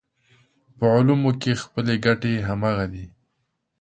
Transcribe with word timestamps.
په 0.77 0.85
علومو 0.95 1.31
کې 1.41 1.51
خپلې 1.63 1.95
ګټې 2.05 2.33
همغه 2.47 2.85
دي. 2.93 3.05